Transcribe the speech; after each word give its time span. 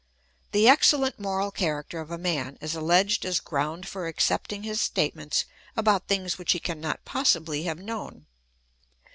The 0.51 0.67
excellent 0.67 1.19
moral 1.19 1.51
character 1.51 1.99
of 1.99 2.09
a 2.09 2.17
man 2.17 2.57
is 2.59 2.73
alleged 2.73 3.23
as 3.23 3.39
ground 3.39 3.87
for 3.87 4.07
accepting 4.07 4.63
his 4.63 4.81
statements 4.81 5.45
about 5.77 6.07
things 6.07 6.39
which 6.39 6.53
he 6.53 6.59
cannot 6.59 7.05
possibly 7.05 7.65
have 7.65 7.77
known. 7.77 8.25